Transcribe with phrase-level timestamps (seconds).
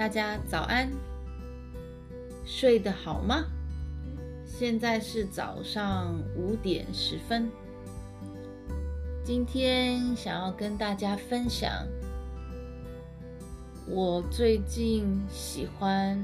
[0.00, 0.90] 大家早安，
[2.46, 3.44] 睡得好吗？
[4.46, 7.50] 现在是早上五点十分。
[9.22, 11.86] 今天想要跟大家分享
[13.86, 16.18] 我最近喜欢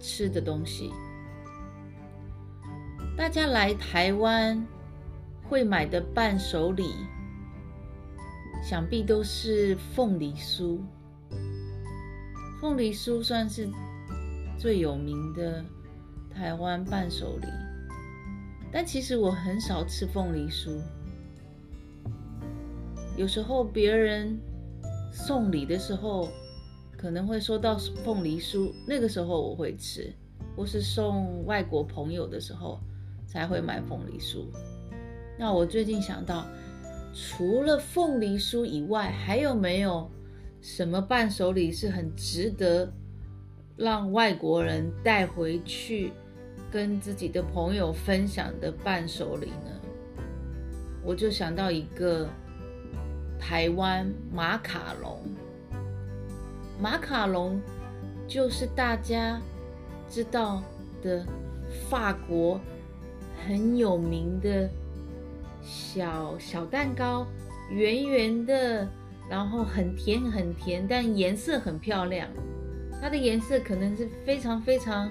[0.00, 0.90] 吃的东西。
[3.16, 4.66] 大家来台湾
[5.48, 6.92] 会买的伴手礼，
[8.64, 10.80] 想必都是凤梨酥。
[12.62, 13.68] 凤梨酥算是
[14.56, 15.64] 最有名的
[16.32, 17.48] 台湾伴手礼，
[18.70, 20.80] 但其实我很少吃凤梨酥。
[23.16, 24.38] 有时候别人
[25.10, 26.28] 送礼的时候，
[26.96, 30.12] 可能会收到凤梨酥，那个时候我会吃；
[30.56, 32.78] 或是送外国朋友的时候，
[33.26, 34.44] 才会买凤梨酥。
[35.36, 36.46] 那我最近想到，
[37.12, 40.08] 除了凤梨酥以外，还有没有？
[40.62, 42.90] 什么伴手礼是很值得
[43.76, 46.12] 让外国人带回去
[46.70, 49.80] 跟自己的朋友分享的伴手礼呢？
[51.02, 52.28] 我就想到一个
[53.40, 55.20] 台湾马卡龙。
[56.80, 57.60] 马卡龙
[58.28, 59.40] 就是大家
[60.08, 60.62] 知道
[61.02, 61.26] 的
[61.90, 62.60] 法国
[63.44, 64.70] 很有名的
[65.60, 67.26] 小小蛋糕，
[67.68, 68.88] 圆圆的。
[69.28, 72.28] 然后很甜很甜，但颜色很漂亮。
[73.00, 75.10] 它的颜色可能是非常非常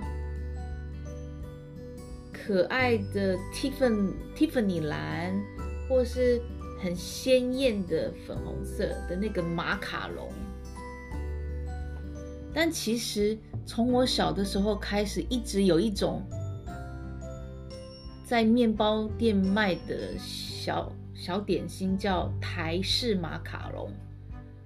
[2.31, 5.33] 可爱的蒂芬蒂芬尼蓝，
[5.89, 6.41] 或是
[6.81, 10.29] 很鲜艳的粉红色的那个马卡龙。
[12.53, 16.21] 但其实从我小的时候开始，一直有一种
[18.25, 23.93] 在面包店卖的小小点心，叫台式马卡龙。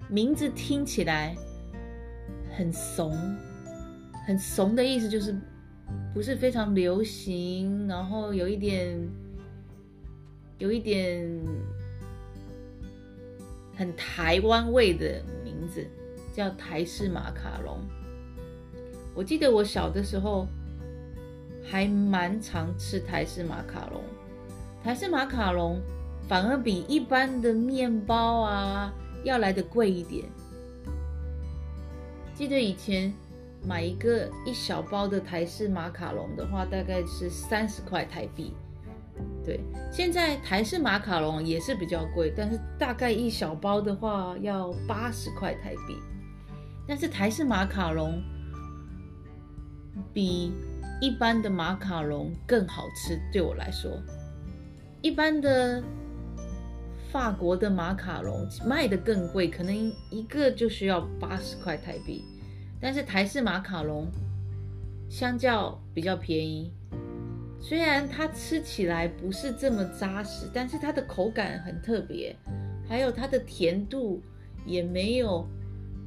[0.07, 1.35] 名字听起来
[2.55, 3.13] 很怂，
[4.25, 5.35] 很怂的意思就是
[6.13, 8.97] 不是非常流行，然后有一点
[10.57, 11.29] 有一点
[13.75, 15.85] 很台湾味的名字，
[16.33, 17.81] 叫台式马卡龙。
[19.13, 20.47] 我记得我小的时候
[21.65, 24.01] 还蛮常吃台式马卡龙，
[24.81, 25.81] 台式马卡龙
[26.27, 28.93] 反而比一般的面包啊。
[29.23, 30.23] 要来的贵一点。
[32.35, 33.11] 记得以前
[33.63, 38.53] 买一个一小包的台式马卡龙的话，大概是三十块台币。
[39.43, 39.59] 对，
[39.91, 45.97] 现在台式马卡龙也是比较贵，但是大概一小包的话要八十块台币。
[46.87, 48.21] 但是台式马卡龙
[50.13, 50.51] 比
[51.01, 53.91] 一般的马卡龙更好吃，对我来说，
[55.01, 55.83] 一般的。
[57.15, 59.73] 法国的马卡龙卖的更贵，可能
[60.09, 62.25] 一个就需要八十块台币，
[62.81, 64.11] 但是台式马卡龙
[65.09, 66.73] 相较比较便宜。
[67.57, 72.35] 虽然它吃起来不是这么扎实，但是它的口感很特别，
[72.85, 74.21] 还有它的甜度
[74.65, 75.47] 也没有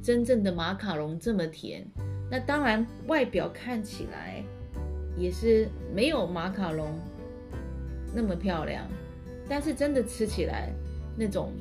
[0.03, 1.83] 真正的马卡龙这么甜。
[2.29, 4.43] 那当然，外表看起来
[5.17, 6.87] 也是没有马卡龙
[8.13, 8.85] 那么漂亮，
[9.49, 10.71] 但是真的吃起来。
[11.19, 11.51] 那种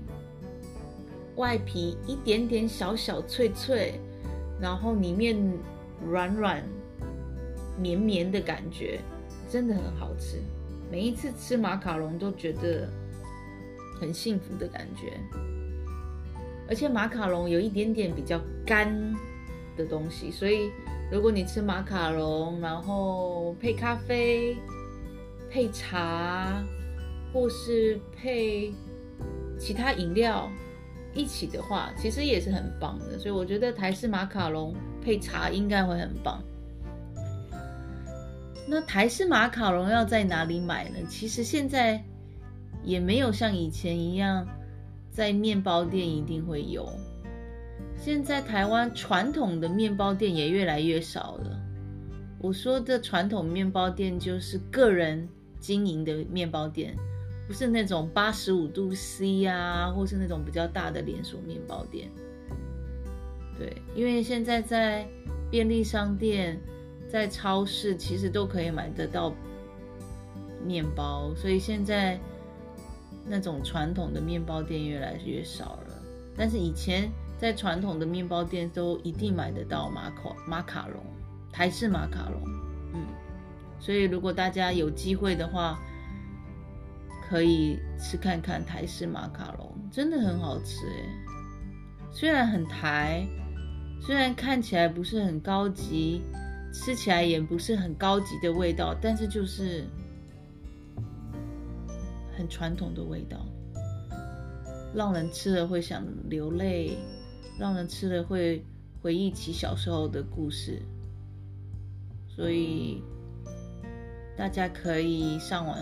[1.34, 3.94] 外皮一点点小小脆脆，
[4.60, 5.36] 然后里面
[6.08, 6.64] 软软
[7.76, 9.00] 绵绵的感觉，
[9.50, 10.41] 真的很好吃。
[10.92, 12.88] 每一次吃马卡龙都觉得
[14.00, 15.19] 很幸福的感觉。
[16.69, 18.88] 而且马卡龙有一点点比较干
[19.76, 20.70] 的东西，所以
[21.10, 24.56] 如果你吃马卡龙，然后配咖啡、
[25.50, 26.62] 配茶，
[27.32, 28.72] 或是配。
[29.58, 30.50] 其他饮料
[31.14, 36.42] 一起的话，其实也是很棒的，所以我觉得台式马卡龙配茶应该会很棒。
[38.69, 40.98] 那台式马卡龙要在哪里买呢？
[41.08, 42.04] 其实现在
[42.84, 44.46] 也没有像以前一样，
[45.10, 46.88] 在面包店一定会有。
[47.96, 51.58] 现在台湾传统的面包店也越来越少了。
[52.40, 55.28] 我说的传统面包店就是个人
[55.58, 56.94] 经营的面包店。
[57.48, 62.10] 不是那种八十五度 C 啊，或是那种比较大的连锁面包店。
[63.58, 65.08] 对，因为现在在
[65.50, 66.60] 便利商店、
[67.08, 69.34] 在超市，其实都可以买得到
[70.62, 72.20] 面包，所以现在
[73.26, 75.94] 那种传统的面包店越来越少了。
[76.36, 81.02] 但是以前在传统的面包店都一定买得到马卡马卡龙，
[81.50, 82.42] 台式马卡龙。
[82.92, 83.06] 嗯，
[83.80, 85.80] 所以如果大家有机会的话，
[87.28, 91.04] 可以吃看看台式马卡龙，真的很好吃诶。
[92.10, 93.26] 虽然很台，
[94.00, 96.22] 虽然看起来不是很高级，
[96.72, 99.84] 吃起来也不是很高级的味道，但是就是
[102.34, 103.44] 很传统的味道，
[104.94, 106.96] 让人吃了会想流泪，
[107.58, 108.64] 让人吃了会
[109.02, 110.81] 回忆起小时候的故事。
[112.26, 113.02] 所以
[114.34, 115.76] 大家可以上网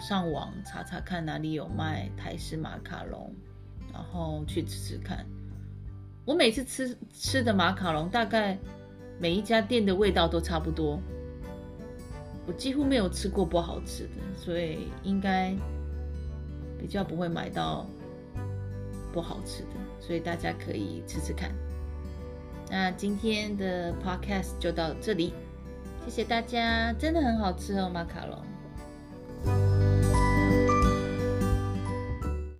[0.00, 3.32] 上网查查看哪里有卖台式马卡龙，
[3.92, 5.26] 然后去吃吃看。
[6.24, 8.58] 我每次吃吃的马卡龙，大概
[9.18, 10.98] 每一家店的味道都差不多。
[12.46, 15.54] 我几乎没有吃过不好吃的，所以应该
[16.78, 17.86] 比较不会买到
[19.12, 19.68] 不好吃的，
[20.00, 21.52] 所以大家可以吃吃看。
[22.70, 25.34] 那今天的 podcast 就到这里，
[26.04, 29.79] 谢谢大家，真的很好吃哦，马卡龙。